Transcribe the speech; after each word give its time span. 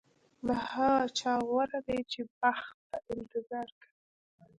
له 0.47 0.55
هغه 0.73 1.03
چا 1.19 1.33
غوره 1.47 1.79
دی 1.87 1.99
چې 2.11 2.21
بخت 2.39 2.75
ته 2.89 2.95
انتظار 3.15 3.67
کوي. 3.79 3.93